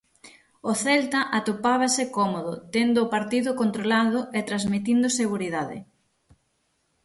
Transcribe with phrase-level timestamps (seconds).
[0.71, 5.77] O Celta atopábase cómodo, tendo o partido controlado, e transmitindo seguridade.